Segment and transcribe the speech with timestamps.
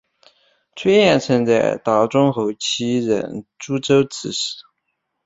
[0.75, 4.55] 崔彦曾在大中后期任诸州刺史。